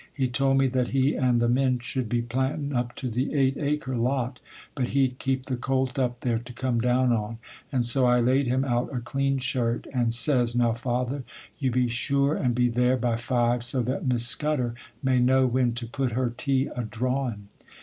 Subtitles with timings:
[0.11, 3.55] He told me, that he and the men should be plantin' up to the eight
[3.55, 4.39] acre lot,
[4.73, 7.37] but he'd keep the colt up there to come down on;
[7.71, 11.23] and so I laid him out a clean shirt, and says, "Now, father,
[11.59, 15.73] you be sure and be there by five, so that Miss Scudder may know when
[15.73, 17.49] to put her tea a drawin'."